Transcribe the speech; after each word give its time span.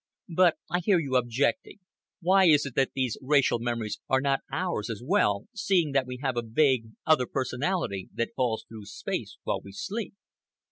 But, 0.35 0.55
I 0.71 0.79
hear 0.79 0.97
you 0.97 1.15
objecting, 1.15 1.77
why 2.21 2.45
is 2.45 2.65
it 2.65 2.73
that 2.73 2.93
these 2.95 3.19
racial 3.21 3.59
memories 3.59 3.99
are 4.09 4.19
not 4.19 4.39
ours 4.51 4.89
as 4.89 5.03
well, 5.05 5.45
seeing 5.53 5.91
that 5.91 6.07
we 6.07 6.17
have 6.23 6.35
a 6.37 6.41
vague 6.43 6.85
other 7.05 7.27
personality 7.27 8.09
that 8.15 8.33
falls 8.35 8.65
through 8.67 8.85
space 8.85 9.37
while 9.43 9.61
we 9.61 9.73
sleep? 9.73 10.15